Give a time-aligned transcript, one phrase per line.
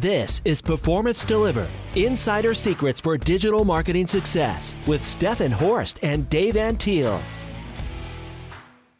[0.00, 6.54] This is Performance Delivered Insider Secrets for Digital Marketing Success with Stefan Horst and Dave
[6.54, 7.22] Antil.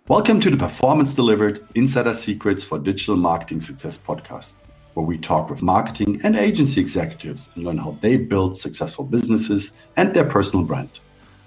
[0.07, 4.55] Welcome to the Performance Delivered Insider Secrets for Digital Marketing Success podcast,
[4.93, 9.73] where we talk with marketing and agency executives and learn how they build successful businesses
[9.97, 10.91] and their personal brand.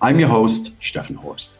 [0.01, 1.53] I'm your host, Stefan Horst.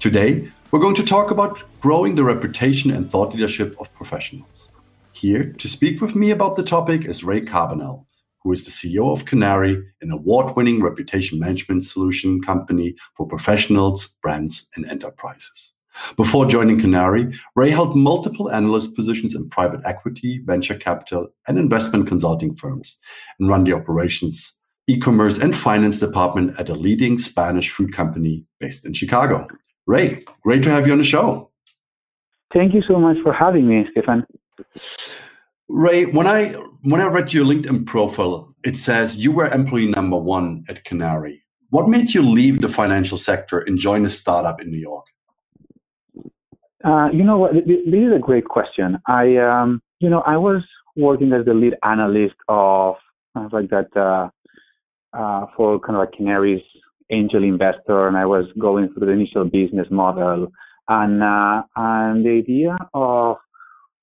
[0.00, 4.70] Today, we're going to talk about growing the reputation and thought leadership of professionals.
[5.14, 8.04] Here to speak with me about the topic is Ray Carbonell,
[8.42, 14.18] who is the CEO of Canary, an award winning reputation management solution company for professionals,
[14.24, 15.72] brands, and enterprises.
[16.16, 22.08] Before joining Canary, Ray held multiple analyst positions in private equity, venture capital, and investment
[22.08, 22.98] consulting firms
[23.38, 24.52] and ran the operations,
[24.88, 29.46] e commerce, and finance department at a leading Spanish food company based in Chicago.
[29.86, 31.52] Ray, great to have you on the show.
[32.52, 34.26] Thank you so much for having me, Stefan.
[35.68, 40.18] Ray, when I when I read your LinkedIn profile, it says you were employee number
[40.18, 41.42] one at Canary.
[41.70, 45.06] What made you leave the financial sector and join a startup in New York?
[46.84, 47.54] Uh, you know what?
[47.54, 48.98] This is a great question.
[49.06, 50.62] I, um, you know, I was
[50.96, 52.96] working as the lead analyst of
[53.34, 54.28] kind of like that uh,
[55.16, 56.62] uh, for kind of like Canary's
[57.10, 60.52] angel investor, and I was going through the initial business model,
[60.88, 63.38] and uh, and the idea of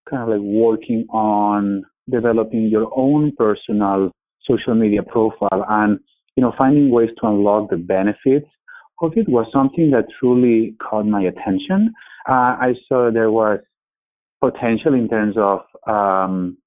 [0.10, 4.12] kind of like working on developing your own personal
[4.50, 6.00] social media profile and
[6.36, 8.48] you know finding ways to unlock the benefits
[9.02, 11.94] of it was something that truly caught my attention.
[12.30, 13.60] Uh, I saw there was
[14.40, 16.58] potential in terms of um,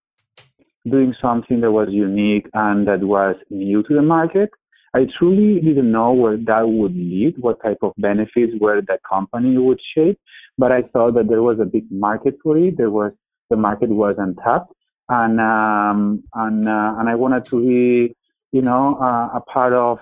[0.89, 4.51] doing something that was unique and that was new to the market.
[4.95, 9.59] I truly didn't know where that would lead, what type of benefits where the company
[9.59, 10.21] would shape,
[10.57, 12.77] but I thought that there was a big market for it.
[12.77, 13.13] There was
[13.55, 14.73] the market was untapped,
[15.09, 18.17] and um, and uh, and I wanted to be,
[18.53, 19.99] you know, uh, a part of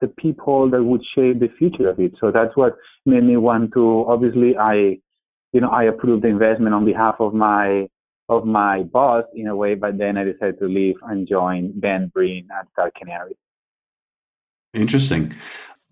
[0.00, 2.12] the people that would shape the future of it.
[2.20, 2.72] So that's what
[3.04, 4.04] made me want to.
[4.08, 4.74] Obviously, I,
[5.52, 7.88] you know, I approved the investment on behalf of my
[8.30, 12.10] of my boss in a way, but then I decided to leave and join Ben
[12.14, 13.36] Breen at Star Canary.
[14.72, 15.34] Interesting.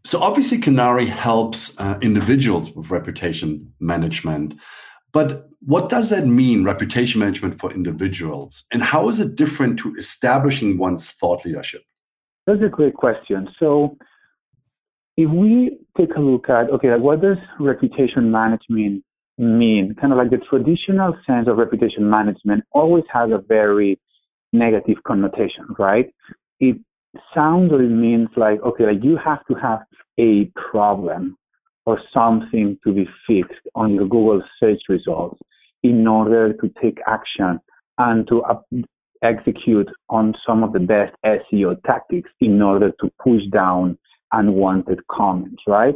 [0.05, 4.55] So obviously, Canary helps uh, individuals with reputation management.
[5.13, 8.65] But what does that mean, reputation management for individuals?
[8.73, 11.83] And how is it different to establishing one's thought leadership?
[12.47, 13.49] That's a great question.
[13.61, 13.97] So,
[15.17, 19.05] if we take a look at, okay, like what does reputation management
[19.39, 19.95] mean?
[20.01, 24.01] Kind of like the traditional sense of reputation management always has a very
[24.53, 26.13] negative connotation, right?
[26.61, 26.79] It
[27.35, 29.81] sounds or it means like, okay, like you have to have
[30.19, 31.37] a problem
[31.87, 35.41] or something to be fixed on your Google search results
[35.83, 37.59] in order to take action
[37.99, 38.67] and to up-
[39.23, 43.99] execute on some of the best SEO tactics in order to push down
[44.33, 45.95] unwanted comments, right?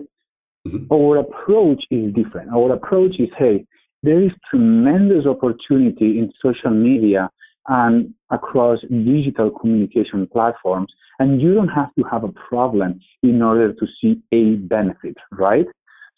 [0.66, 0.92] Mm-hmm.
[0.92, 2.50] Our approach is different.
[2.50, 3.64] Our approach is, hey,
[4.02, 7.30] there is tremendous opportunity in social media
[7.68, 13.72] and across digital communication platforms, and you don't have to have a problem in order
[13.72, 15.66] to see a benefit, right?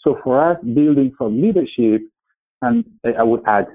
[0.02, 2.02] So for us, building for leadership,
[2.62, 2.84] and
[3.18, 3.66] I would add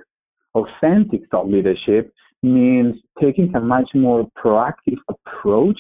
[0.56, 5.80] authentic thought leadership, means taking a much more proactive approach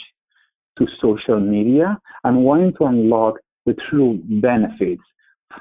[0.77, 5.01] to social media and wanting to unlock the true benefits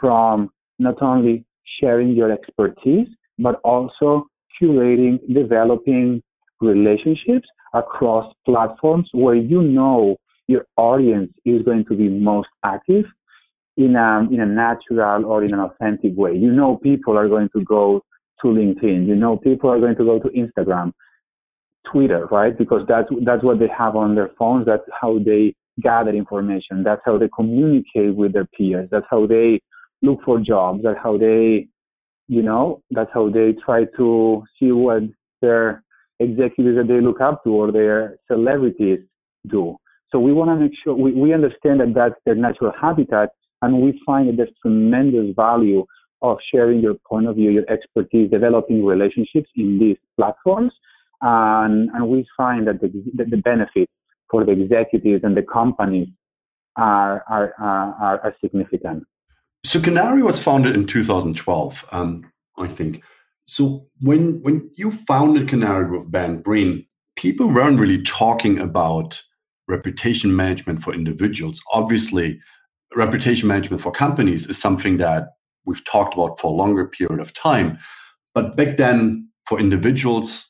[0.01, 1.45] from not only
[1.81, 4.27] sharing your expertise, but also
[4.63, 6.23] curating, developing
[6.61, 13.05] relationships across platforms where you know your audience is going to be most active
[13.77, 16.35] in a, in a natural or in an authentic way.
[16.35, 18.03] You know, people are going to go
[18.43, 19.07] to LinkedIn.
[19.07, 20.93] You know, people are going to go to Instagram,
[21.91, 22.57] Twitter, right?
[22.57, 24.67] Because that's, that's what they have on their phones.
[24.67, 26.83] That's how they gather information.
[26.83, 28.89] That's how they communicate with their peers.
[28.91, 29.61] That's how they
[30.03, 30.83] look for jobs.
[30.83, 31.69] That's how they,
[32.33, 35.03] you know, that's how they try to see what
[35.43, 35.85] their
[36.19, 39.01] executives that they look up to or their celebrities
[39.49, 39.77] do.
[40.11, 43.29] So we want to make sure we, we understand that that's their natural habitat
[43.61, 45.85] and we find that there's tremendous value
[46.23, 50.73] of sharing your point of view, your expertise, developing relationships in these platforms.
[51.21, 53.93] And, and we find that the, that the benefits
[54.31, 56.09] for the executives and the companies
[56.77, 59.05] are, are, are, are significant.
[59.65, 63.03] So Canary was founded in 2012, um, I think.
[63.47, 66.87] So when when you founded Canary with Ben Breen,
[67.17, 69.23] people weren't really talking about
[69.69, 71.61] reputation management for individuals.
[71.73, 72.41] Obviously,
[72.95, 75.29] reputation management for companies is something that
[75.65, 77.79] we've talked about for a longer period of time.
[78.35, 80.49] But back then, for individuals,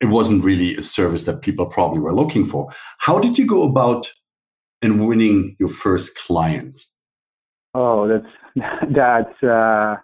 [0.00, 2.72] it wasn't really a service that people probably were looking for.
[2.98, 4.10] How did you go about
[4.82, 6.94] in winning your first clients?
[7.74, 8.56] Oh, that's
[8.94, 9.96] that's uh,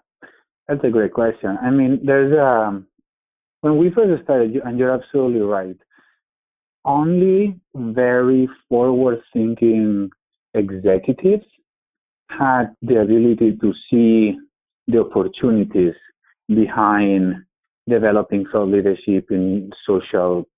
[0.69, 1.57] that's a great question.
[1.63, 2.87] I mean, there's um,
[3.61, 5.77] when we first started, and you're absolutely right.
[6.85, 10.11] Only very forward-thinking
[10.55, 11.45] executives
[12.31, 14.39] had the ability to see
[14.87, 15.95] the opportunities
[16.49, 17.45] behind
[17.89, 20.49] developing thought leadership in social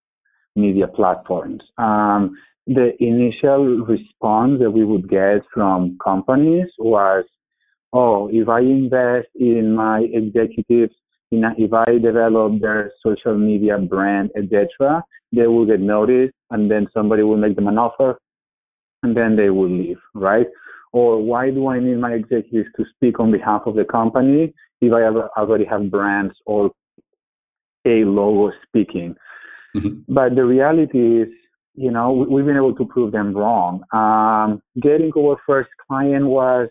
[0.54, 1.62] media platforms.
[1.78, 2.37] Um,
[2.68, 7.24] the initial response that we would get from companies was,
[7.94, 10.94] oh, if I invest in my executives,
[11.30, 16.70] in a, if I develop their social media brand, etc., they will get noticed, and
[16.70, 18.18] then somebody will make them an offer,
[19.02, 20.46] and then they will leave, right?
[20.92, 24.92] Or why do I need my executives to speak on behalf of the company if
[24.92, 25.04] I
[25.40, 26.70] already have brands or
[27.86, 29.14] a logo speaking?
[29.74, 30.12] Mm-hmm.
[30.12, 31.28] But the reality is,
[31.78, 33.82] you know, we've been able to prove them wrong.
[33.92, 36.69] Um, getting our first client was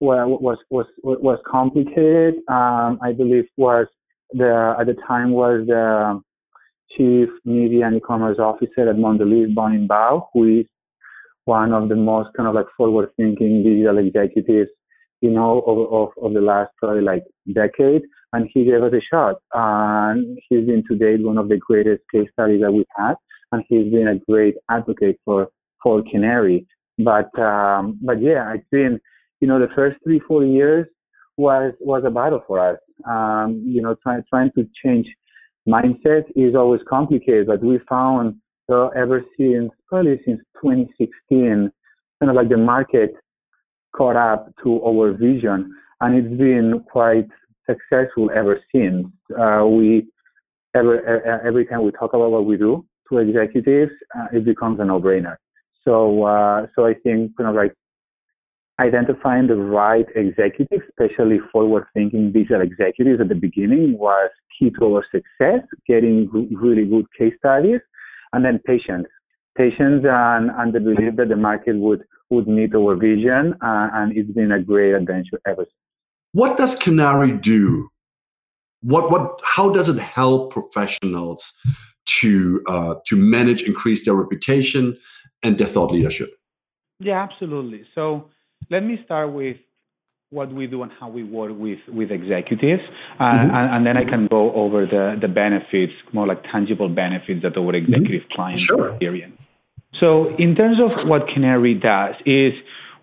[0.00, 2.34] was was was complicated.
[2.48, 3.86] Um, I believe was
[4.32, 6.20] the at the time was the
[6.96, 10.66] chief media and e-commerce officer at Mondelez Bonin Bough, who is
[11.46, 14.70] one of the most kind of like forward-thinking digital executives,
[15.22, 18.02] you know, of, of, of the last probably like decade.
[18.34, 19.36] And he gave us a shot.
[19.54, 23.14] And he's been to date one of the greatest case studies that we've had.
[23.52, 25.48] And he's been a great advocate for,
[25.82, 26.66] for Canary.
[26.98, 28.98] But, um, but yeah, it's been,
[29.40, 30.86] you know, the first three, four years
[31.36, 32.78] was, was a battle for us.
[33.08, 35.06] Um, you know, trying, trying to change
[35.68, 38.36] mindset is always complicated, but we found
[38.70, 41.70] so ever since, probably since 2016,
[42.20, 43.14] kind of like the market
[43.94, 47.28] caught up to our vision, and it's been quite
[47.68, 49.06] successful ever since.
[49.38, 50.06] Uh, we
[50.74, 54.84] ever every time we talk about what we do to executives, uh, it becomes a
[54.84, 55.36] no-brainer.
[55.84, 57.74] So uh, so I think kind of like
[58.80, 65.04] identifying the right executives, especially forward-thinking digital executives at the beginning, was key to our
[65.16, 65.62] success.
[65.86, 66.14] Getting
[66.64, 67.80] really good case studies
[68.32, 69.06] and then patience,
[69.56, 73.54] patience and, and the belief that the market would, would meet our vision.
[73.62, 75.82] Uh, and it's been a great adventure ever since.
[76.32, 77.88] What does Canary do?
[78.80, 81.52] What, what, how does it help professionals
[82.20, 84.98] to, uh, to manage, increase their reputation
[85.42, 86.34] and their thought leadership?
[87.00, 87.84] Yeah, absolutely.
[87.94, 88.30] So
[88.70, 89.56] let me start with
[90.30, 92.82] what we do and how we work with, with executives.
[93.20, 93.54] Uh, mm-hmm.
[93.54, 97.56] and, and, then I can go over the, the benefits, more like tangible benefits that
[97.56, 97.92] our mm-hmm.
[97.92, 98.34] executive mm-hmm.
[98.34, 98.90] clients sure.
[98.92, 99.38] experience.
[100.00, 102.54] So, in terms of what Canary does, is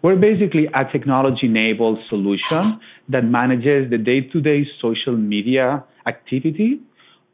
[0.01, 2.79] we're basically a technology enabled solution
[3.09, 6.79] that manages the day to day social media activity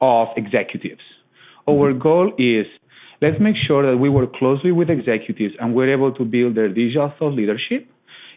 [0.01, 1.01] of executives.
[1.69, 2.65] Our goal is
[3.21, 6.69] let's make sure that we work closely with executives and we're able to build their
[6.69, 7.87] digital thought leadership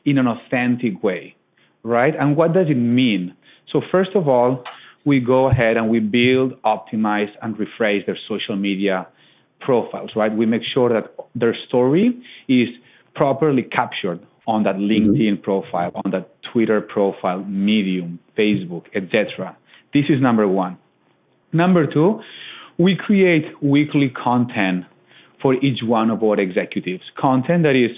[0.05, 1.35] in an authentic way
[1.83, 2.15] right?
[2.19, 3.35] And what does it mean?
[3.73, 4.63] So, first of all,
[5.05, 9.07] we go ahead and we build, optimize, and rephrase their social media
[9.61, 10.35] profiles, right?
[10.35, 12.69] We make sure that their story is
[13.15, 14.91] properly captured on that mm-hmm.
[14.91, 15.43] LinkedIn mm-hmm.
[15.43, 19.57] profile, on that Twitter profile, Medium, Facebook, etc.
[19.93, 20.79] This is number one.
[21.53, 22.21] Number two,
[22.79, 24.85] we create weekly content
[25.43, 27.97] for each one of our executives, content that is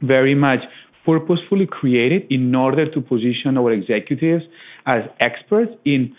[0.00, 0.60] very much
[1.04, 4.44] purposefully created in order to position our executives
[4.86, 6.14] as experts in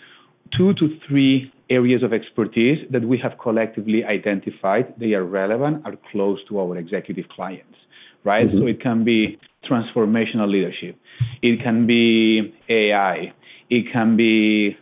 [0.56, 4.94] two to three areas of expertise that we have collectively identified.
[4.98, 7.76] They are relevant are close to our executive clients
[8.24, 8.48] right?
[8.48, 8.58] Mm-hmm.
[8.58, 10.98] so it can be transformational leadership.
[11.42, 13.32] It can be ai
[13.70, 14.76] it can be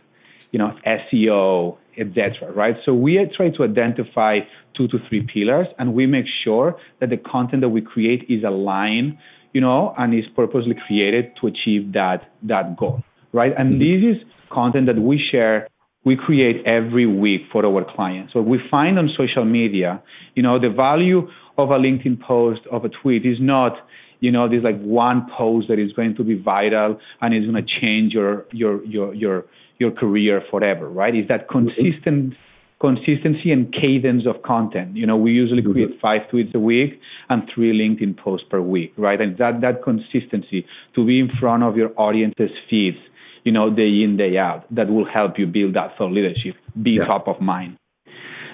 [0.51, 4.39] you know seo etc right so we try to identify
[4.75, 8.43] two to three pillars and we make sure that the content that we create is
[8.43, 9.17] aligned
[9.57, 13.53] you know, and is purposely created to achieve that that goal, right?
[13.57, 13.79] And mm-hmm.
[13.79, 15.67] this is content that we share,
[16.05, 18.33] we create every week for our clients.
[18.33, 20.01] So we find on social media,
[20.35, 21.27] you know, the value
[21.57, 23.73] of a LinkedIn post, of a tweet is not,
[24.19, 27.65] you know, this like one post that is going to be viral and is going
[27.65, 29.45] to change your your your your
[29.79, 31.15] your career forever, right?
[31.15, 32.33] Is that consistent
[32.79, 34.95] consistency and cadence of content.
[34.95, 35.71] You know, we usually mm-hmm.
[35.71, 39.19] create five tweets a week and three LinkedIn posts per week, right?
[39.19, 40.65] And that that consistency
[40.95, 42.97] to be in front of your audience's feeds,
[43.43, 46.91] you know, day in day out, that will help you build that thought leadership, be
[46.91, 47.03] yeah.
[47.03, 47.77] top of mind.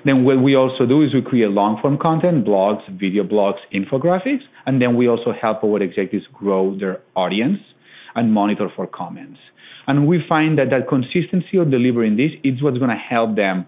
[0.06, 4.44] Then what we also do is we create long form content, blogs, video blogs, infographics,
[4.66, 7.60] and then we also help our executives grow their audience
[8.16, 9.40] and monitor for comments.
[9.88, 13.68] And we find that that consistency of delivering this is what's going to help them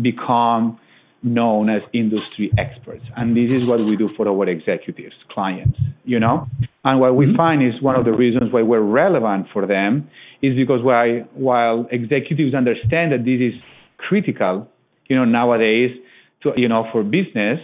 [0.00, 0.78] become
[1.22, 3.04] known as industry experts.
[3.16, 6.48] And this is what we do for our executives, clients, you know?
[6.84, 7.36] And what we mm-hmm.
[7.36, 10.10] find is one of the reasons why we're relevant for them
[10.42, 13.54] is because why, while executives understand that this is
[13.98, 14.68] critical,
[15.08, 15.96] you know, nowadays
[16.42, 17.60] to, you know, for business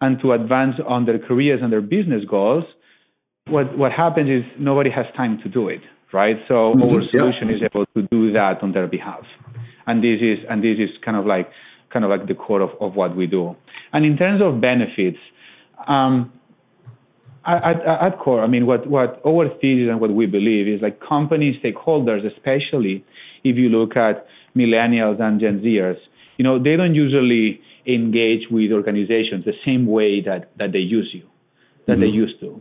[0.00, 2.64] and to advance on their careers and their business goals,
[3.48, 5.80] what, what happens is nobody has time to do it,
[6.12, 6.36] right?
[6.48, 6.82] So mm-hmm.
[6.82, 7.56] our solution yeah.
[7.56, 9.24] is able to do that on their behalf.
[9.86, 11.50] And this is, and this is kind of like,
[11.92, 13.56] kind of like the core of, of what we do.
[13.92, 15.18] And in terms of benefits,
[15.88, 16.32] um,
[17.46, 21.00] at, at, core, I mean, what, what our thesis and what we believe is like
[21.00, 23.04] company stakeholders, especially
[23.42, 25.96] if you look at millennials and Gen Zers,
[26.36, 31.10] you know, they don't usually engage with organizations the same way that, that they use
[31.12, 31.26] you,
[31.86, 32.02] that mm-hmm.
[32.02, 32.60] they used to.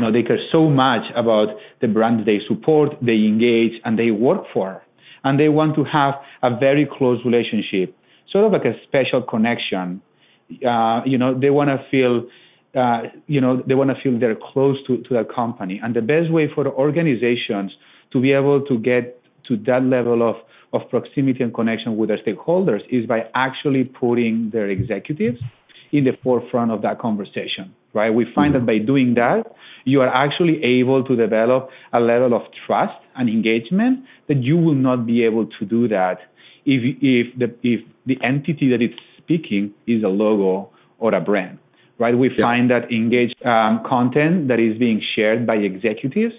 [0.00, 1.48] You know, they care so much about
[1.82, 4.82] the brands they support, they engage, and they work for.
[5.24, 7.94] And they want to have a very close relationship
[8.32, 10.00] sort of like a special connection.
[10.66, 12.28] Uh, you know, they want to feel,
[12.80, 15.80] uh, you know, they want to feel they're close to, to that company.
[15.82, 17.72] And the best way for organizations
[18.12, 20.36] to be able to get to that level of,
[20.72, 25.38] of proximity and connection with their stakeholders is by actually putting their executives
[25.92, 28.10] in the forefront of that conversation, right?
[28.10, 28.66] We find mm-hmm.
[28.66, 29.44] that by doing that,
[29.84, 34.74] you are actually able to develop a level of trust and engagement that you will
[34.74, 36.18] not be able to do that
[36.66, 41.58] if if the if the entity that it's speaking is a logo or a brand,
[41.98, 42.16] right?
[42.16, 42.36] We yeah.
[42.36, 46.34] find that engaged um, content that is being shared by executives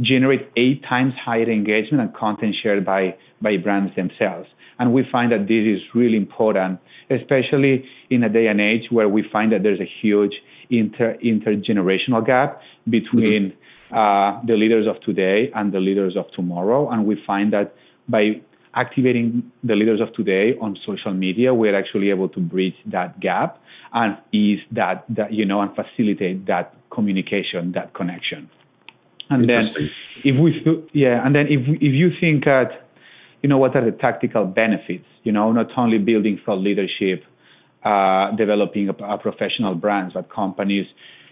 [0.00, 4.48] generate eight times higher engagement than content shared by by brands themselves.
[4.78, 9.08] And we find that this is really important, especially in a day and age where
[9.08, 10.32] we find that there's a huge
[10.70, 13.52] inter intergenerational gap between
[13.92, 16.90] uh, the leaders of today and the leaders of tomorrow.
[16.90, 17.74] And we find that
[18.08, 18.40] by
[18.74, 23.58] activating the leaders of today on social media, we're actually able to bridge that gap
[23.92, 28.48] and ease that, that you know, and facilitate that communication, that connection.
[29.30, 29.62] And then
[30.24, 32.86] if we, yeah, and then if, if you think at,
[33.42, 37.24] you know, what are the tactical benefits, you know, not only building thought leadership,
[37.84, 40.86] uh, developing a, a professional brands, but companies,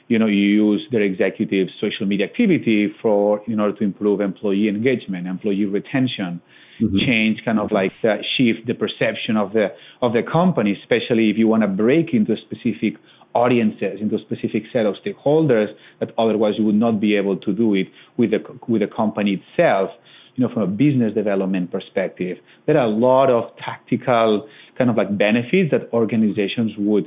[0.08, 5.26] you know, use their executive social media activity for in order to improve employee engagement,
[5.26, 6.40] employee retention,
[6.80, 6.96] mm-hmm.
[6.98, 9.68] change, kind of like uh, shift the perception of the
[10.02, 12.94] of the company, especially if you want to break into specific
[13.34, 15.68] audiences, into a specific set of stakeholders
[16.00, 19.40] that otherwise you would not be able to do it with the with the company
[19.40, 19.90] itself.
[20.40, 24.96] You know, from a business development perspective, there are a lot of tactical kind of
[24.96, 27.06] like benefits that organizations would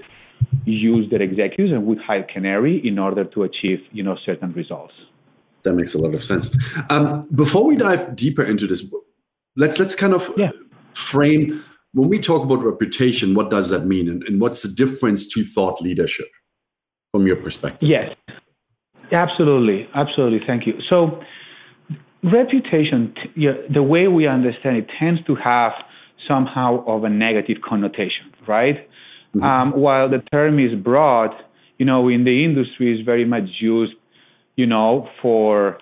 [0.65, 4.93] use their executives and would hire Canary in order to achieve, you know, certain results.
[5.63, 6.55] That makes a lot of sense.
[6.91, 8.85] Um, before we dive deeper into this,
[9.55, 10.51] let's let's kind of yeah.
[10.91, 15.27] frame when we talk about reputation what does that mean and, and what's the difference
[15.27, 16.27] to thought leadership
[17.11, 18.15] from your perspective yes
[19.11, 21.21] absolutely absolutely thank you so
[22.23, 23.13] reputation
[23.69, 25.73] the way we understand it tends to have
[26.27, 28.87] somehow of a negative connotation right
[29.35, 29.43] mm-hmm.
[29.43, 31.31] um, while the term is broad
[31.77, 33.93] you know in the industry is very much used
[34.55, 35.77] you know for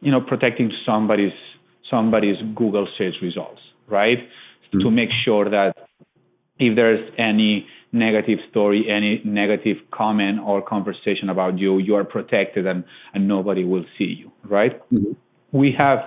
[0.00, 1.32] you know protecting somebody's
[1.92, 4.18] somebody's Google search results, right?
[4.18, 4.80] Mm-hmm.
[4.80, 5.76] To make sure that
[6.58, 12.66] if there's any negative story, any negative comment or conversation about you, you are protected
[12.66, 14.80] and, and nobody will see you, right?
[14.90, 15.12] Mm-hmm.
[15.52, 15.98] We have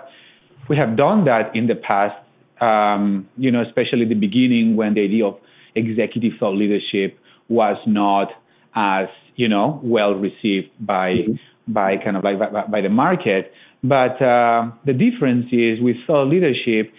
[0.68, 2.16] we have done that in the past,
[2.62, 5.38] um, you know, especially the beginning when the idea of
[5.76, 8.30] executive thought leadership was not
[8.76, 11.74] as you know well received by mm-hmm.
[11.74, 13.52] by kind of like by, by the market.
[13.84, 16.92] But uh, the difference is with thought leadership,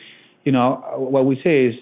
[0.45, 1.75] you know, what we say is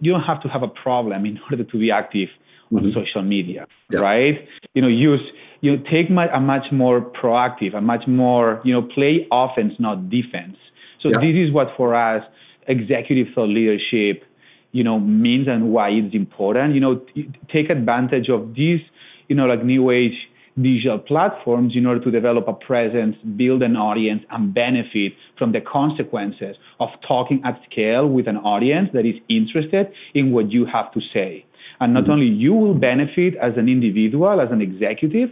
[0.00, 2.28] you don't have to have a problem in order to be active
[2.70, 2.84] mm-hmm.
[2.84, 4.00] on social media, yeah.
[4.00, 4.46] right?
[4.74, 5.22] You know, use
[5.60, 9.74] you know, take my, a much more proactive, a much more you know, play offense,
[9.78, 10.56] not defense.
[11.02, 11.18] So yeah.
[11.18, 12.22] this is what for us
[12.66, 14.24] executive thought leadership,
[14.72, 16.74] you know, means and why it's important.
[16.74, 17.06] You know,
[17.52, 18.80] take advantage of these,
[19.28, 20.14] you know, like new age
[20.60, 25.60] digital platforms in order to develop a presence, build an audience, and benefit from the
[25.60, 30.92] consequences of talking at scale with an audience that is interested in what you have
[30.92, 31.44] to say.
[31.78, 32.12] And not mm-hmm.
[32.12, 35.30] only you will benefit as an individual, as an executive,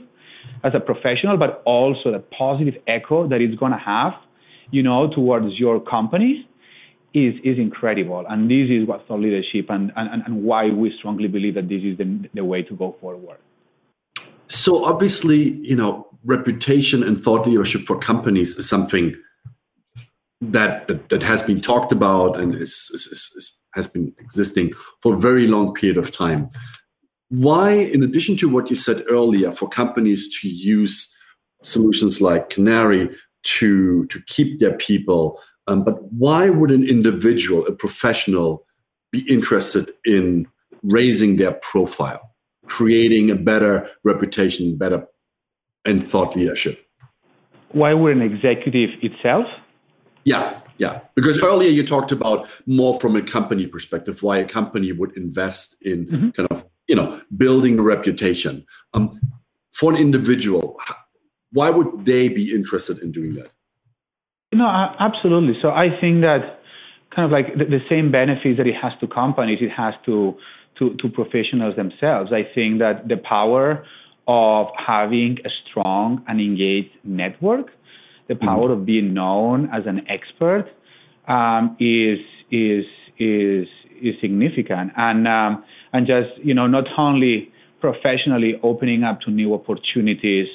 [0.64, 4.14] as a professional, but also the positive echo that it's going to have,
[4.70, 6.48] you know, towards your company
[7.14, 8.24] is is incredible.
[8.28, 11.82] And this is what thought leadership and, and, and why we strongly believe that this
[11.82, 13.38] is the, the way to go forward.
[14.48, 19.14] So obviously, you know, reputation and thought leadership for companies is something
[20.40, 25.14] that that, that has been talked about and is, is, is has been existing for
[25.14, 26.50] a very long period of time.
[27.30, 31.14] Why, in addition to what you said earlier, for companies to use
[31.62, 33.10] solutions like Canary
[33.42, 38.64] to to keep their people, um, but why would an individual, a professional,
[39.10, 40.46] be interested in
[40.82, 42.34] raising their profile,
[42.66, 45.06] creating a better reputation, better
[45.84, 46.86] and thought leadership?
[47.72, 49.46] Why would an executive itself?
[50.24, 51.00] Yeah, yeah.
[51.14, 55.76] Because earlier you talked about more from a company perspective, why a company would invest
[55.82, 56.30] in mm-hmm.
[56.30, 58.64] kind of you know building a reputation.
[58.94, 59.20] Um,
[59.72, 60.76] for an individual,
[61.52, 63.50] why would they be interested in doing that?
[64.52, 64.66] No,
[64.98, 65.58] absolutely.
[65.60, 66.60] So I think that
[67.14, 70.34] kind of like the, the same benefits that it has to companies, it has to,
[70.78, 72.32] to, to professionals themselves.
[72.32, 73.84] I think that the power
[74.26, 77.68] of having a strong and engaged network,
[78.28, 80.66] the power of being known as an expert,
[81.26, 82.18] um, is
[82.50, 82.84] is
[83.18, 83.66] is
[84.00, 89.54] is significant, and um, and just you know not only professionally opening up to new
[89.54, 90.48] opportunities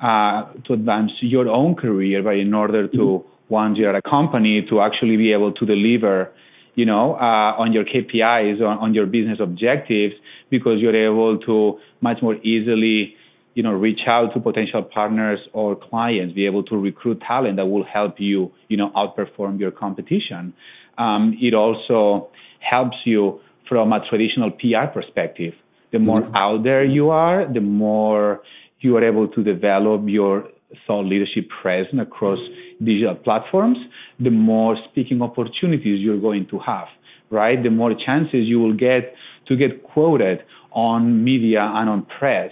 [0.00, 3.54] uh, to advance your own career, but in order to mm-hmm.
[3.54, 6.32] once you're at a company to actually be able to deliver
[6.74, 10.14] you know, uh, on your KPIs, on, on your business objectives,
[10.50, 13.14] because you're able to much more easily,
[13.54, 17.66] you know, reach out to potential partners or clients, be able to recruit talent that
[17.66, 20.52] will help you, you know, outperform your competition.
[20.98, 22.28] Um, it also
[22.60, 25.54] helps you from a traditional PR perspective.
[25.92, 26.36] The more mm-hmm.
[26.36, 28.40] out there you are, the more
[28.80, 30.48] you are able to develop your
[30.86, 32.38] thought leadership presence across
[32.82, 33.78] digital platforms,
[34.18, 36.86] the more speaking opportunities you're going to have,
[37.30, 37.62] right?
[37.62, 39.14] The more chances you will get
[39.48, 40.40] to get quoted
[40.72, 42.50] on media and on press.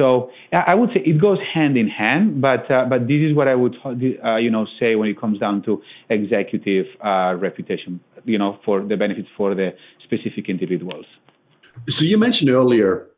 [0.00, 3.48] So I would say it goes hand in hand, but uh, but this is what
[3.48, 8.38] I would uh, you know say when it comes down to executive uh, reputation, you
[8.38, 11.04] know, for the benefits for the specific individuals.
[11.90, 13.08] So you mentioned earlier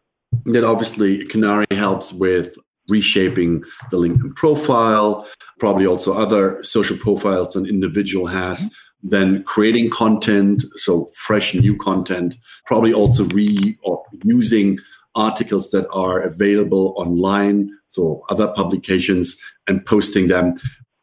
[0.47, 2.57] that obviously Canary helps with
[2.89, 5.25] reshaping the LinkedIn profile,
[5.61, 9.09] probably also other social profiles an individual has, mm-hmm.
[9.09, 12.35] then creating content, so fresh new content,
[12.67, 14.81] probably also re or using
[15.15, 20.55] articles that are available online, so other publications, and posting them.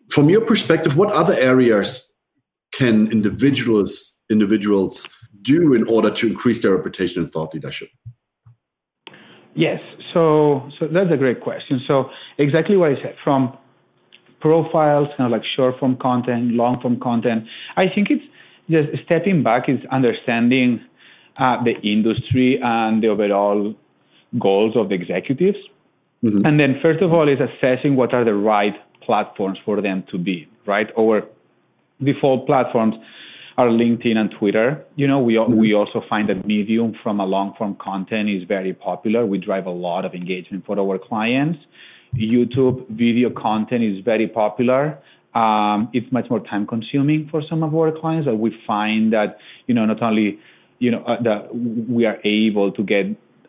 [0.09, 2.11] From your perspective, what other areas
[2.71, 5.07] can individuals individuals
[5.41, 7.89] do in order to increase their reputation and thought leadership?
[9.55, 9.79] Yes.
[10.13, 11.81] So, so that's a great question.
[11.87, 13.57] So exactly what I said from
[14.39, 17.45] profiles, kind of like short form content, long form content.
[17.75, 18.23] I think it's
[18.69, 20.81] just stepping back is understanding
[21.37, 23.75] uh, the industry and the overall
[24.37, 25.57] goals of the executives.
[26.23, 26.45] Mm-hmm.
[26.45, 30.17] And then first of all is assessing what are the right platforms for them to
[30.17, 30.87] be, right?
[30.97, 31.23] Our
[32.03, 32.95] default platforms
[33.57, 34.85] are LinkedIn and Twitter.
[34.95, 35.57] You know, we mm-hmm.
[35.57, 39.25] we also find that Medium from a long form content is very popular.
[39.25, 41.59] We drive a lot of engagement for our clients.
[42.15, 44.97] YouTube video content is very popular.
[45.35, 49.37] Um, it's much more time consuming for some of our clients, but we find that
[49.67, 50.39] you know not only
[50.79, 53.05] you know uh, that we are able to get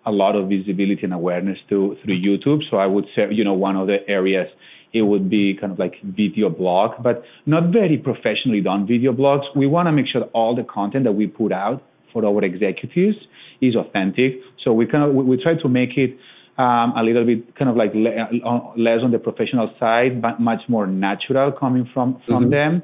[0.07, 2.61] a lot of visibility and awareness to through YouTube.
[2.71, 4.49] So I would say you know one of the areas
[4.93, 9.45] it would be kind of like video blog, but not very professionally done video blogs.
[9.55, 11.83] We want to make sure all the content that we put out
[12.13, 13.17] for our executives
[13.61, 14.41] is authentic.
[14.65, 16.17] So we kind of we, we try to make it
[16.59, 20.61] um, a little bit kind of like le- less on the professional side, but much
[20.69, 22.51] more natural coming from from mm-hmm.
[22.51, 22.83] them.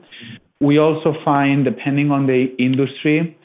[0.60, 3.36] We also find, depending on the industry,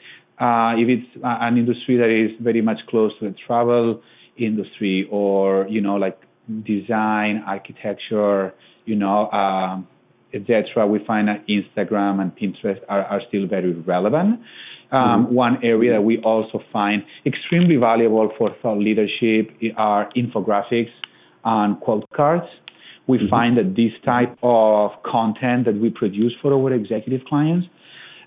[0.42, 4.02] uh, if it's an industry that is very much close to the travel
[4.36, 6.18] industry or you know like
[6.64, 8.52] design, architecture,
[8.84, 9.86] you know, um,
[10.34, 10.84] etc.
[10.84, 14.40] We find that Instagram and Pinterest are, are still very relevant.
[14.90, 15.34] Um, mm-hmm.
[15.34, 20.90] One area that we also find extremely valuable for thought leadership are infographics
[21.44, 22.46] and quote cards.
[23.06, 23.28] We mm-hmm.
[23.28, 27.68] find that this type of content that we produce for our executive clients,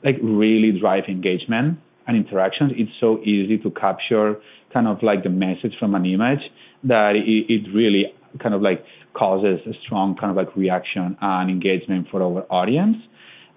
[0.01, 2.71] like really drive engagement and interactions.
[2.75, 4.37] It's so easy to capture
[4.73, 6.41] kind of like the message from an image
[6.83, 11.49] that it, it really kind of like causes a strong kind of like reaction and
[11.49, 12.97] engagement for our audience.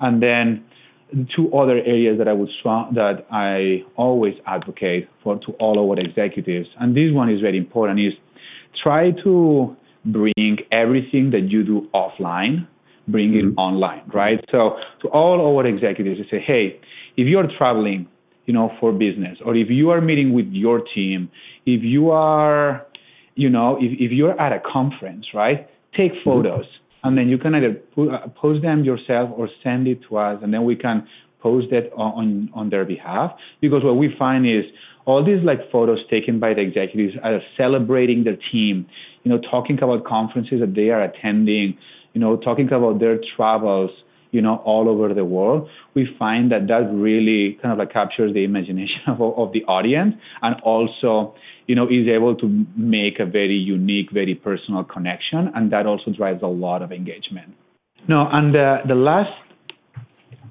[0.00, 0.64] And then
[1.34, 5.98] two other areas that I would strong, that I always advocate for to all our
[5.98, 8.12] executives, and this one is very important, is
[8.82, 12.66] try to bring everything that you do offline,
[13.08, 13.48] bring mm-hmm.
[13.48, 14.44] it online, right?
[14.50, 16.80] So to all our executives, I say, hey,
[17.16, 18.06] if you're traveling,
[18.48, 21.30] you know, for business, or if you are meeting with your team,
[21.66, 22.86] if you are
[23.38, 26.28] you know, if, if you're at a conference, right, take mm-hmm.
[26.28, 26.66] photos.
[27.04, 30.52] And then you can either uh, post them yourself or send it to us, and
[30.52, 31.06] then we can
[31.40, 33.30] post that on, on their behalf
[33.60, 34.64] because what we find is
[35.06, 38.84] all these like photos taken by the executives are celebrating their team,
[39.22, 41.78] you know, talking about conferences that they are attending,
[42.14, 43.92] you know, talking about their travels,
[44.30, 48.34] you know, all over the world, we find that that really kind of like captures
[48.34, 51.34] the imagination of, of the audience and also,
[51.66, 55.50] you know, is able to make a very unique, very personal connection.
[55.54, 57.54] And that also drives a lot of engagement.
[58.08, 59.30] No, and the, the last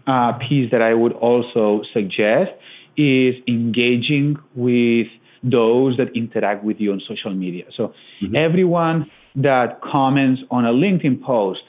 [0.08, 2.52] uh, piece that I would also suggest
[2.98, 5.08] is engaging with
[5.44, 7.66] those that interact with you on social media.
[7.76, 8.36] So mm-hmm.
[8.36, 11.60] everyone that comments on a LinkedIn post,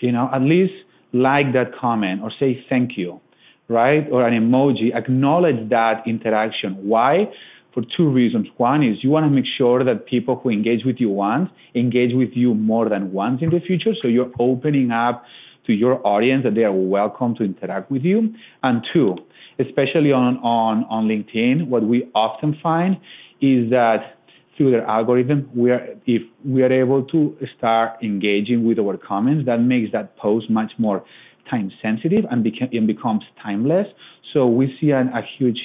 [0.00, 0.74] you know, at least
[1.16, 3.20] like that comment or say thank you,
[3.68, 4.06] right?
[4.10, 6.88] Or an emoji, acknowledge that interaction.
[6.88, 7.30] Why?
[7.72, 8.46] For two reasons.
[8.56, 12.14] One is you want to make sure that people who engage with you once engage
[12.14, 13.92] with you more than once in the future.
[14.00, 15.24] So you're opening up
[15.66, 18.34] to your audience that they are welcome to interact with you.
[18.62, 19.16] And two,
[19.58, 22.96] especially on, on, on LinkedIn, what we often find
[23.40, 24.15] is that
[24.56, 29.46] through their algorithm, we are, if we are able to start engaging with our comments,
[29.46, 31.04] that makes that post much more
[31.50, 33.86] time sensitive and, beca- and becomes timeless.
[34.32, 35.58] So we see an, a huge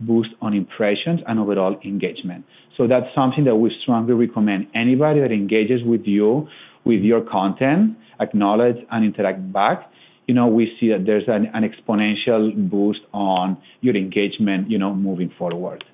[0.00, 2.44] boost on impressions and overall engagement.
[2.76, 4.68] So that's something that we strongly recommend.
[4.74, 6.48] Anybody that engages with you,
[6.84, 9.90] with your content, acknowledge and interact back,
[10.26, 14.94] you know, we see that there's an, an exponential boost on your engagement, you know,
[14.94, 15.84] moving forward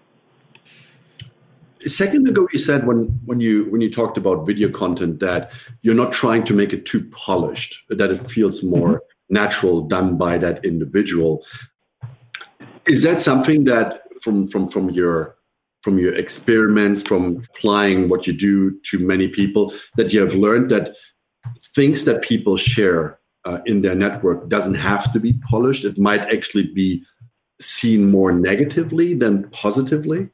[1.89, 5.95] second ago you said when when you when you talked about video content that you're
[5.95, 9.35] not trying to make it too polished that it feels more mm-hmm.
[9.35, 11.45] natural done by that individual.
[12.87, 15.37] Is that something that from from from your
[15.83, 20.71] from your experiments from applying what you do to many people that you have learned
[20.71, 20.95] that
[21.75, 25.85] things that people share uh, in their network doesn't have to be polished?
[25.85, 27.05] It might actually be
[27.61, 30.31] seen more negatively than positively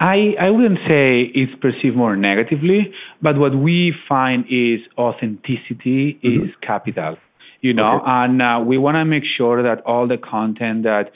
[0.00, 6.44] I, I wouldn't say it's perceived more negatively, but what we find is authenticity mm-hmm.
[6.44, 7.16] is capital,
[7.60, 8.04] you know, okay.
[8.06, 11.10] and uh, we want to make sure that all the content that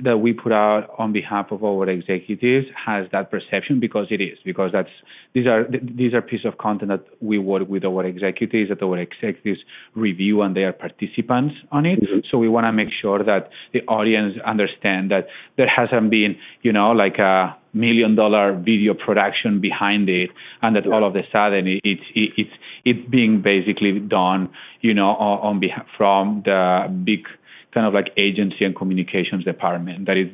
[0.00, 4.36] that we put out on behalf of our executives has that perception because it is
[4.44, 4.88] because that's
[5.34, 8.98] these are these are pieces of content that we work with our executives that our
[8.98, 9.60] executives
[9.94, 12.18] review and they are participants on it mm-hmm.
[12.28, 16.72] so we want to make sure that the audience understand that there hasn't been you
[16.72, 20.30] know like a million dollar video production behind it
[20.62, 20.92] and that yeah.
[20.92, 22.50] all of a sudden it, it, it, it's
[22.84, 24.48] it's being basically done
[24.80, 27.26] you know on, on behalf from the big
[27.74, 30.28] kind of like agency and communications department that is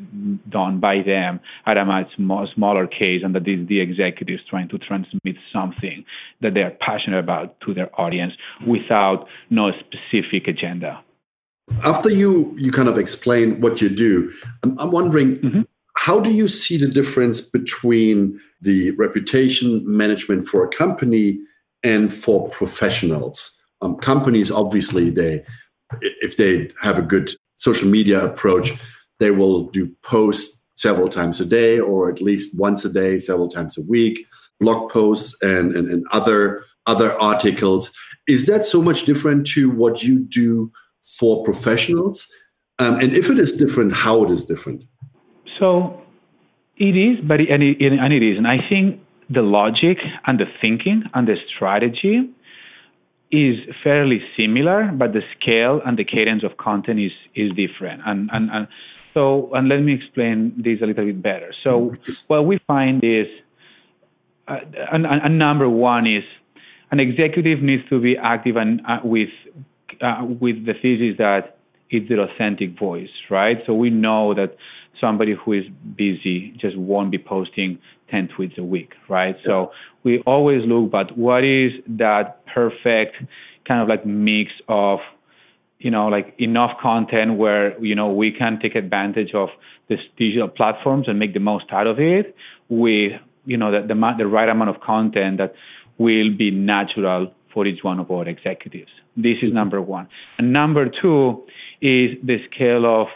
[0.49, 4.69] done by them at a much more smaller case and that is the executives trying
[4.69, 6.05] to transmit something
[6.43, 8.35] that they are passionate about to their audience
[8.67, 11.03] without no specific agenda
[11.83, 14.31] after you you kind of explain what you do
[14.63, 15.63] i'm, I'm wondering mm-hmm.
[16.05, 21.39] How do you see the difference between the reputation management for a company
[21.83, 25.43] and for professionals um, companies obviously they
[26.01, 28.73] if they have a good social media approach,
[29.19, 33.49] they will do posts several times a day or at least once a day, several
[33.49, 34.27] times a week,
[34.61, 37.93] blog posts and, and, and other other articles.
[38.27, 40.73] Is that so much different to what you do
[41.19, 42.27] for professionals?
[42.79, 44.85] Um, and if it is different, how it is different?
[45.61, 46.03] So
[46.77, 48.39] it is, but it, and, it, and it is.
[48.39, 52.31] And I think the logic and the thinking and the strategy
[53.31, 58.03] is fairly similar, but the scale and the cadence of content is is different.
[58.05, 58.67] And and, and
[59.15, 61.55] so and let me explain this a little bit better.
[61.63, 61.95] So
[62.27, 63.27] what we find is,
[64.49, 64.59] uh,
[64.93, 66.25] and, and number one is,
[66.91, 69.29] an executive needs to be active and uh, with
[70.01, 71.59] uh, with the thesis that
[71.91, 73.59] it's their authentic voice, right?
[73.67, 74.57] So we know that
[75.01, 75.65] somebody who is
[75.97, 77.79] busy just won't be posting
[78.11, 79.37] 10 tweets a week, right?
[79.45, 79.73] So
[80.03, 83.17] we always look at what is that perfect
[83.67, 84.99] kind of like mix of,
[85.79, 89.49] you know, like enough content where, you know, we can take advantage of
[89.89, 92.35] these digital platforms and make the most out of it
[92.69, 93.13] with,
[93.45, 95.55] you know, the, the, the right amount of content that
[95.99, 98.91] will be natural for each one of our executives.
[99.17, 99.55] This is mm-hmm.
[99.55, 100.09] number one.
[100.39, 101.45] And number two
[101.81, 103.09] is the scale of,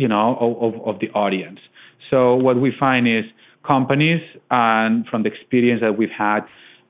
[0.00, 1.60] you know, of, of the audience.
[2.08, 3.24] So what we find is
[3.66, 6.40] companies and from the experience that we've had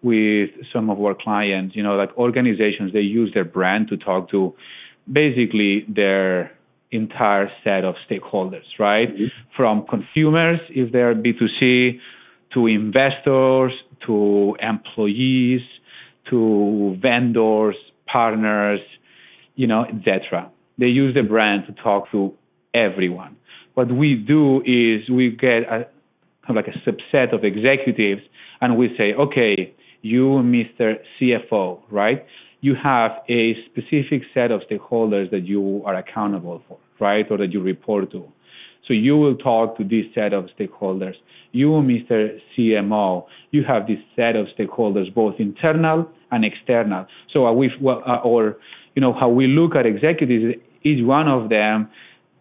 [0.01, 4.31] with some of our clients, you know, like organizations, they use their brand to talk
[4.31, 4.55] to
[5.13, 6.57] basically their
[6.93, 9.13] entire set of stakeholders, right?
[9.13, 9.27] Mm-hmm.
[9.57, 11.99] From consumers, if they're B2C,
[12.55, 13.73] to investors,
[14.07, 15.63] to employees,
[16.31, 17.75] to vendors,
[18.07, 18.81] partners,
[19.57, 20.49] you know, etc.
[20.79, 22.33] they use the brand to talk to
[22.75, 23.37] everyone.
[23.75, 25.87] What we do is we get a
[26.53, 28.23] like a subset of executives
[28.61, 30.97] and we say, okay, you, Mr.
[31.21, 32.27] CFO, right?
[32.61, 37.25] You have a specific set of stakeholders that you are accountable for, right?
[37.31, 38.27] Or that you report to.
[38.87, 41.15] So you will talk to this set of stakeholders.
[41.53, 42.39] You, Mr.
[42.57, 47.07] CMO, you have this set of stakeholders, both internal and external.
[47.33, 48.57] So we, well, uh, or
[48.95, 51.89] you know, how we look at executives, each one of them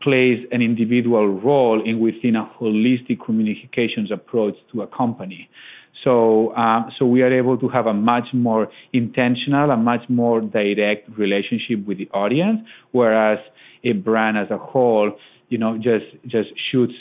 [0.01, 5.49] plays an individual role in within a holistic communications approach to a company.
[6.03, 10.39] So, uh, so we are able to have a much more intentional, a much more
[10.39, 13.39] direct relationship with the audience, whereas
[13.83, 15.11] a brand as a whole,
[15.49, 16.93] you know, just just shoots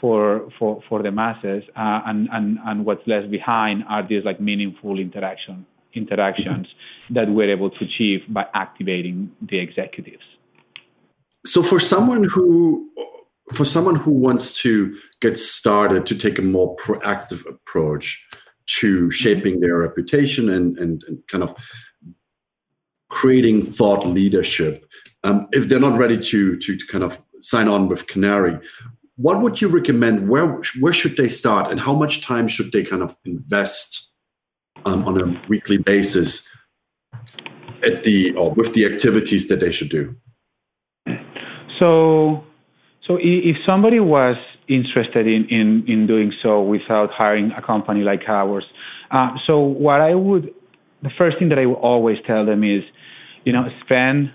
[0.00, 4.40] for for for the masses, uh, and and and what's left behind are these like
[4.40, 6.66] meaningful interaction interactions
[7.10, 10.22] that we're able to achieve by activating the executives.
[11.48, 12.90] So for someone who
[13.54, 18.22] for someone who wants to get started to take a more proactive approach
[18.66, 21.54] to shaping their reputation and, and, and kind of
[23.08, 24.84] creating thought leadership,
[25.24, 28.58] um, if they're not ready to, to, to kind of sign on with Canary,
[29.16, 30.28] what would you recommend?
[30.28, 34.12] Where where should they start, and how much time should they kind of invest
[34.84, 36.46] um, on a weekly basis
[37.82, 40.14] at the or with the activities that they should do?
[41.78, 42.44] So,
[43.06, 44.36] so if somebody was
[44.68, 48.64] interested in, in, in doing so without hiring a company like ours,
[49.10, 50.54] uh, so what I would,
[51.02, 52.82] the first thing that I would always tell them is,
[53.44, 54.32] you know, spend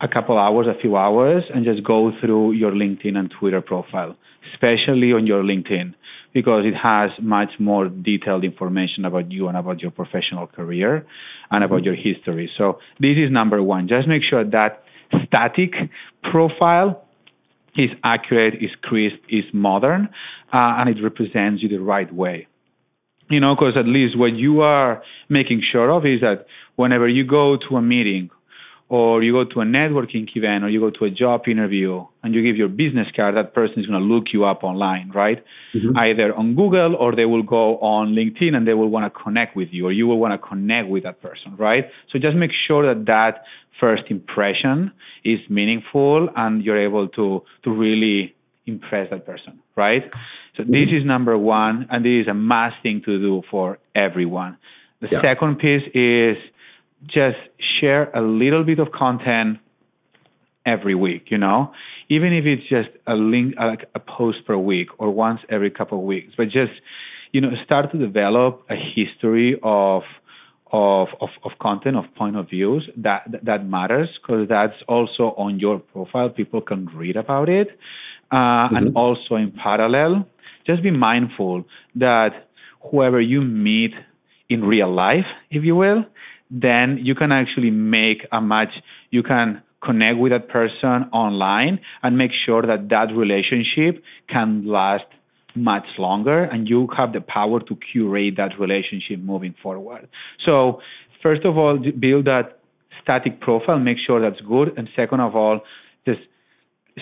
[0.00, 4.16] a couple hours, a few hours, and just go through your LinkedIn and Twitter profile,
[4.52, 5.94] especially on your LinkedIn,
[6.34, 11.06] because it has much more detailed information about you and about your professional career
[11.50, 12.50] and about your history.
[12.58, 13.86] So this is number one.
[13.86, 14.81] Just make sure that
[15.26, 15.72] static
[16.30, 17.04] profile
[17.76, 20.08] is accurate, is crisp, is modern,
[20.52, 22.46] uh, and it represents you the right way.
[23.30, 26.46] You know, because at least what you are making sure of is that
[26.76, 28.30] whenever you go to a meeting
[28.92, 32.34] or you go to a networking event or you go to a job interview and
[32.34, 35.42] you give your business card, that person is going to look you up online, right?
[35.74, 35.96] Mm-hmm.
[35.96, 39.56] Either on Google or they will go on LinkedIn and they will want to connect
[39.56, 41.86] with you or you will want to connect with that person, right?
[42.12, 43.44] So just make sure that that
[43.80, 44.92] first impression
[45.24, 48.34] is meaningful and you're able to, to really
[48.66, 50.02] impress that person, right?
[50.58, 50.70] So mm-hmm.
[50.70, 54.58] this is number one and this is a must thing to do for everyone.
[55.00, 55.22] The yeah.
[55.22, 56.36] second piece is
[57.06, 57.38] just
[57.80, 59.58] share a little bit of content
[60.64, 61.72] every week, you know,
[62.08, 65.98] even if it's just a link, like a post per week or once every couple
[65.98, 66.72] of weeks, but just,
[67.32, 70.02] you know, start to develop a history of,
[70.70, 75.58] of, of, of content, of point of views that, that matters because that's also on
[75.58, 76.28] your profile.
[76.28, 77.68] People can read about it.
[78.30, 78.76] Uh, mm-hmm.
[78.76, 80.26] And also in parallel,
[80.66, 81.64] just be mindful
[81.96, 82.48] that
[82.90, 83.92] whoever you meet
[84.48, 86.04] in real life, if you will,
[86.52, 88.72] then you can actually make a match.
[89.10, 95.04] You can connect with that person online and make sure that that relationship can last
[95.54, 100.08] much longer and you have the power to curate that relationship moving forward.
[100.46, 100.80] So,
[101.22, 102.58] first of all, build that
[103.02, 104.76] static profile, make sure that's good.
[104.76, 105.60] And second of all,
[106.06, 106.20] just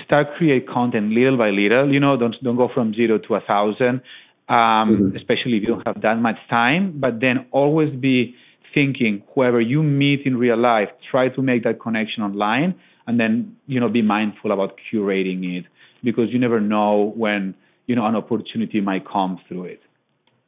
[0.04, 1.92] start create content little by little.
[1.92, 4.02] You know, don't don't go from zero to a thousand,
[4.48, 5.16] um, mm-hmm.
[5.16, 6.98] especially if you don't have that much time.
[7.00, 8.34] But then always be
[8.74, 12.74] thinking whoever you meet in real life try to make that connection online
[13.06, 15.66] and then you know be mindful about curating it
[16.02, 17.54] because you never know when
[17.86, 19.82] you know an opportunity might come through it.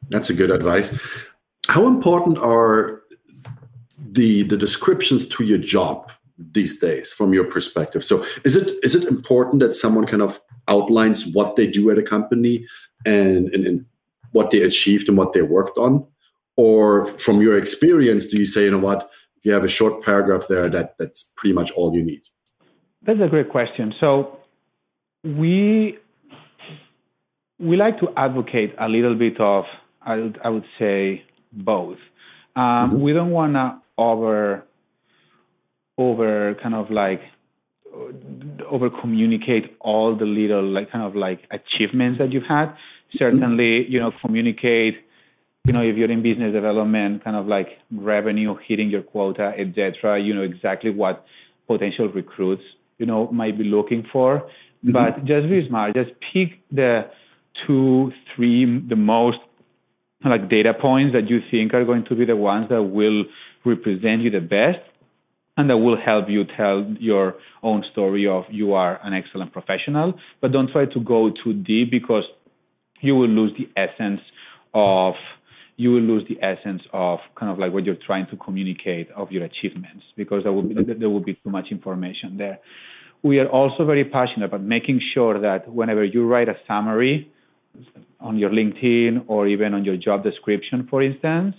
[0.09, 0.97] That's a good advice.
[1.67, 3.01] How important are
[3.97, 8.03] the the descriptions to your job these days from your perspective?
[8.03, 11.97] So is it is it important that someone kind of outlines what they do at
[11.97, 12.65] a company
[13.05, 13.85] and, and, and
[14.31, 16.07] what they achieved and what they worked on
[16.55, 19.09] or from your experience do you say you know what?
[19.37, 22.21] If you have a short paragraph there that that's pretty much all you need?
[23.01, 23.93] That's a great question.
[23.99, 24.39] So
[25.23, 25.97] we
[27.59, 29.65] we like to advocate a little bit of
[30.01, 31.97] i would, I would say both.
[32.55, 33.01] Um, mm-hmm.
[33.01, 34.63] we don't want to over
[35.97, 37.21] over kind of like
[38.69, 42.75] over communicate all the little like kind of like achievements that you've had.
[43.17, 43.91] Certainly mm-hmm.
[43.91, 44.95] you know communicate
[45.65, 50.21] you know, if you're in business development, kind of like revenue hitting your quota, etc.,
[50.21, 51.25] you know exactly what
[51.67, 52.63] potential recruits,
[52.97, 54.39] you know, might be looking for.
[54.39, 54.91] Mm-hmm.
[54.91, 55.95] But just be smart.
[55.95, 57.03] Just pick the
[57.65, 59.37] two, three, the most
[60.25, 63.23] like data points that you think are going to be the ones that will
[63.65, 64.79] represent you the best
[65.55, 70.13] and that will help you tell your own story of you are an excellent professional.
[70.41, 72.23] But don't try to go too deep because
[73.01, 74.21] you will lose the essence
[74.73, 75.13] of
[75.75, 79.31] you will lose the essence of kind of like what you're trying to communicate of
[79.31, 82.59] your achievements because there will be there will be too much information there.
[83.23, 87.31] We are also very passionate about making sure that whenever you write a summary
[88.19, 91.55] on your LinkedIn or even on your job description, for instance,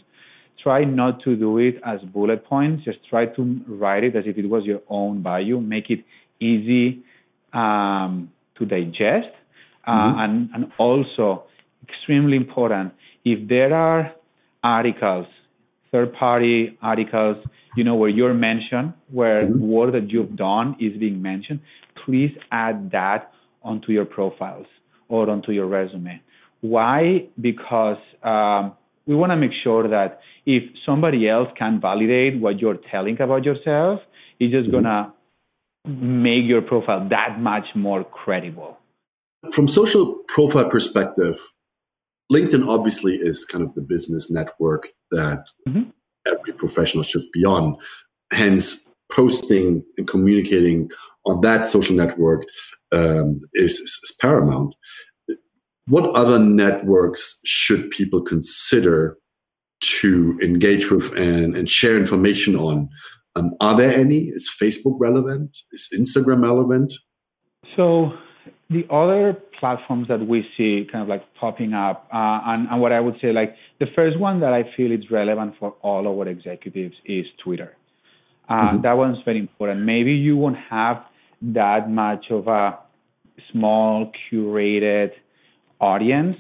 [0.63, 2.85] try not to do it as bullet points.
[2.85, 5.59] Just try to write it as if it was your own bio.
[5.59, 6.05] Make it
[6.39, 7.03] easy
[7.53, 9.35] um, to digest,
[9.87, 10.21] uh, mm-hmm.
[10.21, 11.45] and and also
[11.83, 12.93] extremely important
[13.25, 14.13] if there are
[14.63, 15.27] articles,
[15.91, 17.37] third-party articles,
[17.77, 19.67] you know, where you're mentioned, where mm-hmm.
[19.67, 21.61] work that you've done is being mentioned,
[22.05, 23.33] please add that
[23.63, 24.67] onto your profiles
[25.09, 26.21] or onto your resume.
[26.61, 27.29] Why?
[27.41, 28.73] Because um,
[29.07, 33.45] we want to make sure that if somebody else can validate what you're telling about
[33.45, 34.01] yourself,
[34.41, 34.83] it's just mm-hmm.
[34.83, 35.13] gonna
[35.87, 38.79] make your profile that much more credible.
[39.53, 41.37] From social profile perspective,
[42.33, 45.91] LinkedIn obviously is kind of the business network that mm-hmm.
[46.27, 47.77] every professional should be on.
[48.33, 50.91] Hence, posting and communicating
[51.27, 52.43] on that social network
[52.93, 54.75] um, is, is, paramount.
[55.87, 59.19] What other networks should people consider
[59.83, 62.89] to engage with and, and share information on?
[63.37, 64.29] Um, are there any?
[64.29, 65.51] Is Facebook relevant?
[65.73, 66.95] Is Instagram relevant?
[67.77, 68.13] So
[68.71, 72.93] the other platforms that we see kind of like popping up, uh, and, and, what
[72.93, 76.29] I would say, like the first one that I feel is relevant for all our
[76.29, 77.77] executives is Twitter.
[78.49, 78.83] Uh, mm-hmm.
[78.83, 79.81] That one's very important.
[79.81, 81.05] Maybe you won't have
[81.43, 82.79] that much of a
[83.51, 85.11] small curated
[85.81, 86.37] audience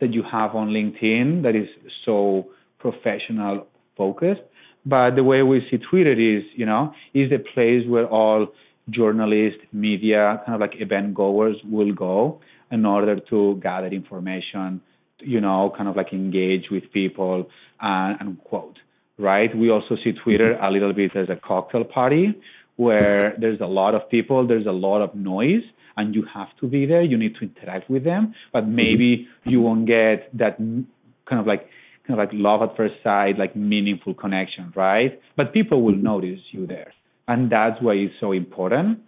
[0.00, 1.68] that you have on LinkedIn that is
[2.04, 4.40] so professional focused.
[4.86, 8.48] But the way we see Twitter is, you know, is the place where all
[8.90, 14.80] journalists, media, kind of like event goers will go in order to gather information,
[15.20, 17.48] you know, kind of like engage with people
[17.80, 18.78] and, and quote,
[19.18, 19.56] right?
[19.56, 20.64] We also see Twitter mm-hmm.
[20.64, 22.34] a little bit as a cocktail party
[22.76, 25.64] where there's a lot of people, there's a lot of noise,
[25.96, 27.02] and you have to be there.
[27.02, 28.76] You need to interact with them, but mm-hmm.
[28.76, 31.68] maybe you won't get that kind of like
[32.06, 35.20] kind of like love at first sight, like meaningful connection, right?
[35.36, 36.04] But people will mm-hmm.
[36.04, 36.92] notice you there
[37.28, 39.00] and that's why it's so important.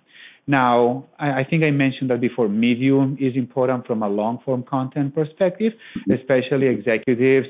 [0.46, 2.48] Now, I, I, think I mentioned that before.
[2.48, 5.72] Medium is important from a long form content perspective,
[6.10, 7.46] especially executives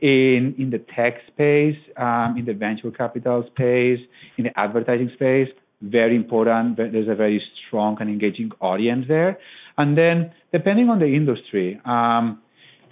[0.00, 4.00] in in the tech space, um, in the venture capital space,
[4.38, 5.48] in the advertising space.
[5.82, 6.76] Very important.
[6.76, 9.38] There's a very strong and engaging audience there.
[9.76, 12.40] And then, depending on the industry, um,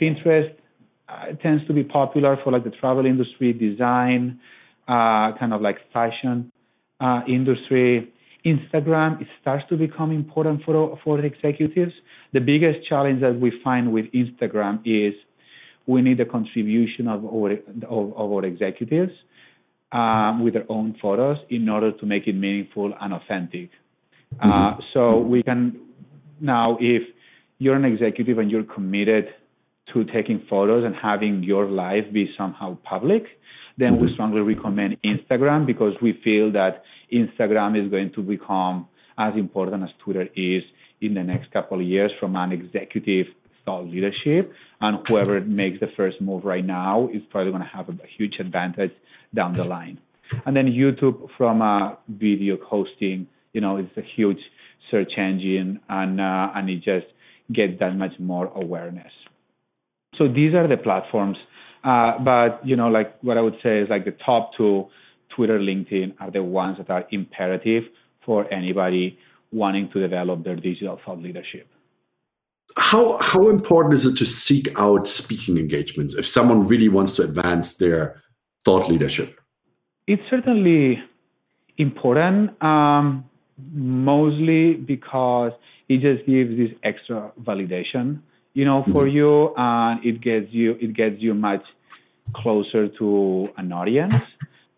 [0.01, 0.53] Pinterest
[1.09, 4.41] uh, tends to be popular for like the travel industry, design,
[4.89, 6.51] uh, kind of like fashion
[7.01, 8.12] uh, industry,
[8.45, 11.93] Instagram it starts to become important for for executives.
[12.33, 15.15] The biggest challenge that we find with Instagram is
[15.87, 17.53] we need the contribution of our
[17.89, 19.13] of, of our executives
[19.93, 23.71] um, with their own photos in order to make it meaningful and authentic.
[24.41, 24.81] Uh, mm-hmm.
[24.95, 25.79] so we can
[26.41, 27.03] now, if
[27.59, 29.27] you're an executive and you're committed
[29.93, 33.25] to taking photos and having your life be somehow public,
[33.79, 34.15] then we mm-hmm.
[34.15, 39.91] strongly recommend Instagram because we feel that Instagram is going to become as important as
[39.99, 40.63] Twitter is
[41.01, 43.27] in the next couple of years from an executive
[43.65, 44.53] thought leadership.
[44.81, 48.37] And whoever makes the first move right now is probably going to have a huge
[48.41, 48.93] advantage
[49.35, 49.99] down the line.
[50.47, 54.41] And then YouTube from a video hosting, you know, it's a huge
[54.91, 57.07] search engine and uh, and it just
[57.53, 59.13] gets that much more awareness.
[60.17, 61.37] So these are the platforms
[61.85, 64.87] uh, but you know, like what I would say is like the top two,
[65.35, 67.85] Twitter, LinkedIn, are the ones that are imperative
[68.25, 69.19] for anybody
[69.51, 71.69] wanting to develop their digital thought leadership.
[72.77, 77.23] How how important is it to seek out speaking engagements if someone really wants to
[77.25, 78.23] advance their
[78.65, 79.39] thought leadership?
[80.07, 81.03] It's certainly
[81.77, 83.25] important, um,
[83.73, 85.53] mostly because
[85.89, 88.23] it just gives this extra validation
[88.55, 89.17] you know, for mm-hmm.
[89.17, 91.65] you, and it gets you it gets you much
[92.35, 94.15] closer to an audience.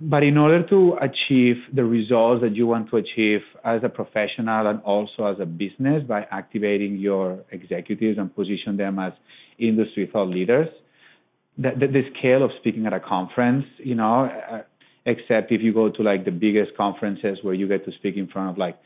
[0.01, 4.67] But in order to achieve the results that you want to achieve as a professional
[4.67, 9.13] and also as a business by activating your executives and position them as
[9.59, 10.69] industry thought leaders,
[11.57, 14.63] the, the, the scale of speaking at a conference, you know, uh,
[15.07, 18.27] except if you go to like the biggest conferences where you get to speak in
[18.27, 18.77] front of like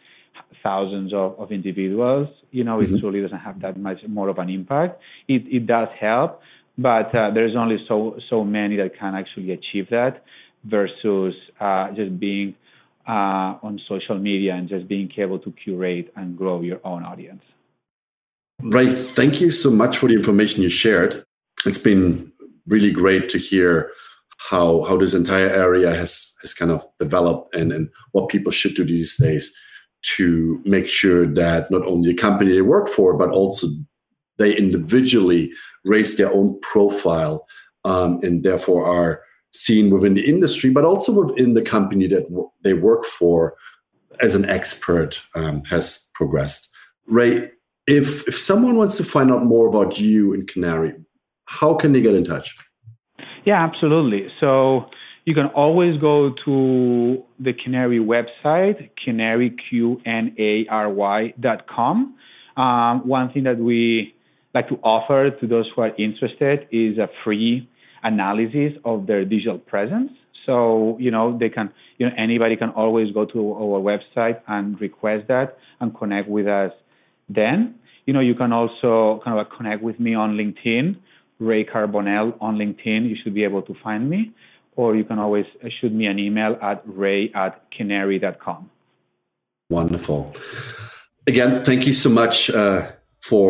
[0.63, 2.97] thousands of, of individuals, you know, mm-hmm.
[2.97, 5.01] it truly doesn't have that much more of an impact.
[5.27, 6.43] It, it does help,
[6.77, 10.23] but uh, there's only so so many that can actually achieve that
[10.65, 12.55] versus uh, just being
[13.07, 17.43] uh, on social media and just being able to curate and grow your own audience.
[18.63, 18.91] Right.
[18.91, 21.25] Thank you so much for the information you shared.
[21.65, 22.33] It's been
[22.67, 23.91] really great to hear
[24.51, 28.75] how how this entire area has has kind of developed and and what people should
[28.75, 29.55] do these days
[30.03, 33.67] to make sure that not only the company they work for but also
[34.39, 35.51] they individually
[35.85, 37.47] raise their own profile
[37.85, 42.51] um, and therefore are seen within the industry but also within the company that w-
[42.63, 43.55] they work for
[44.21, 46.71] as an expert um, has progressed
[47.07, 47.51] ray
[47.87, 50.93] if if someone wants to find out more about you and Qnary
[51.47, 52.55] how can they get in touch
[53.49, 54.29] yeah, absolutely.
[54.41, 54.91] So
[55.25, 62.15] you can always go to the Qnary website, Qnary, Q-N-A-R-Y dot com.
[62.59, 64.15] Um, one thing that we
[64.55, 67.67] like to offer to those who are interested is a free
[68.13, 70.11] analysis of their digital presence.
[70.47, 71.67] So, you know, they can,
[71.99, 76.47] you know, anybody can always go to our website and request that and connect with
[76.47, 76.73] us
[77.29, 77.75] then.
[78.07, 80.97] You know, you can also kind of connect with me on LinkedIn
[81.39, 83.09] Ray Carbonell on LinkedIn.
[83.09, 84.33] You should be able to find me.
[84.77, 85.47] Or you can always
[85.81, 88.71] shoot me an email at ray at qnary.com.
[89.71, 90.35] Wonderful.
[91.27, 93.47] Again, thank you so much uh, for